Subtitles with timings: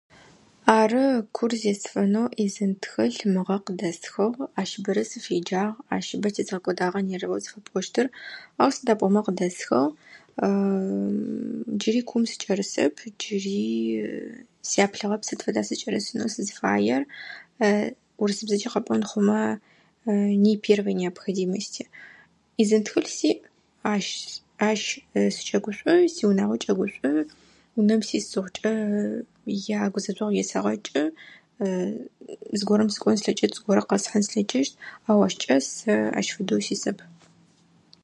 [0.79, 1.05] Ары,
[1.35, 4.41] кур зесыфэнэу изын тхылъ мыгъэ къыдесхыгъ.
[4.59, 5.77] Ащ бэрэ сфеджагъ.
[5.95, 8.07] Ащ бэрэ зыгъэкӏодагъэ нервэ зыфэпӏощтыр.
[8.61, 9.83] Ау сыда пӏомэ къыдэсхьыгъ.
[11.79, 12.93] Джыри кум сыкӏэрысэп.
[13.19, 13.59] Джыри
[14.71, 17.01] сяплъыгъэп сыд фэдэ сычӏэрысынэу сызфаер.
[18.21, 19.39] Урысыбзэкӏи къэпӏон хъумэ
[20.43, 21.83] «не первой необходимости».
[22.61, 23.39] Изын тхылъ сиӏ,
[23.93, 24.81] ащс-ащ
[25.35, 27.11] скӏэ гушӏо, сиунагъокӏэ гушӏо.
[27.77, 28.73] Унэм сис зыхъукӏэ
[29.77, 31.03] я егъэсаджэ,
[32.57, 34.73] зыгорэм зыгорэ слъэкӏыщт, зыгорэм къэсхын слъэкӏыщт,
[35.09, 35.67] ау ащ кӏас,
[36.19, 36.97] ащ фэдэу сисэп.